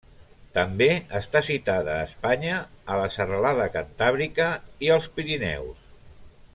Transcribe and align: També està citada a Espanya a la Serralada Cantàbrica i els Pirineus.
També 0.53 0.85
està 1.19 1.41
citada 1.49 1.91
a 1.97 2.05
Espanya 2.07 2.55
a 2.93 2.97
la 3.01 3.05
Serralada 3.17 3.67
Cantàbrica 3.77 4.51
i 4.87 4.91
els 4.97 5.11
Pirineus. 5.19 5.89